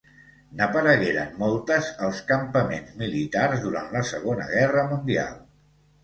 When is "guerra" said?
4.55-4.87